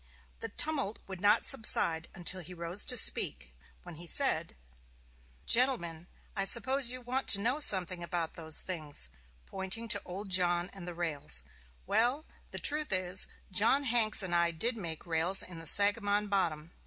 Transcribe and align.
The 0.39 0.49
tumult 0.49 0.97
would 1.05 1.21
not 1.21 1.45
subside 1.45 2.07
until 2.15 2.41
he 2.41 2.55
rose 2.55 2.85
to 2.87 2.97
speak, 2.97 3.53
when 3.83 3.97
he 3.97 4.07
said: 4.07 4.55
"GENTLEMEN: 5.45 6.07
I 6.35 6.43
suppose 6.43 6.89
you 6.91 7.01
want 7.03 7.27
to 7.27 7.39
know 7.39 7.59
something 7.59 8.01
about 8.01 8.33
those 8.33 8.61
things 8.63 9.09
[pointing 9.45 9.87
to 9.89 10.01
old 10.03 10.29
John 10.31 10.71
and 10.73 10.87
the 10.87 10.95
rails]. 10.95 11.43
Well, 11.85 12.25
the 12.49 12.57
truth 12.57 12.91
is, 12.91 13.27
John 13.51 13.83
Hanks 13.83 14.23
and 14.23 14.33
I 14.33 14.49
did 14.49 14.75
make 14.75 15.05
rails 15.05 15.43
in 15.43 15.59
the 15.59 15.67
Sagamon 15.67 16.29
Bottom. 16.31 16.71